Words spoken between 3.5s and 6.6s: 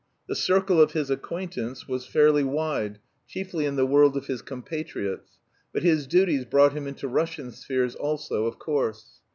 in the world of his compatriots, but his duties